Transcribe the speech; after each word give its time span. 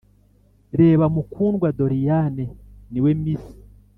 reba 0.79 1.05
mukundwa 1.15 1.67
doriane 1.77 2.45
niwe 2.91 3.11
miss. 3.23 3.45